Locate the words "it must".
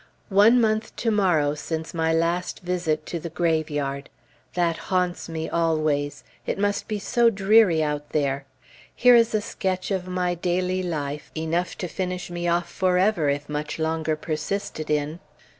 6.47-6.87